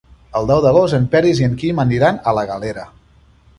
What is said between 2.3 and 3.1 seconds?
a la Galera.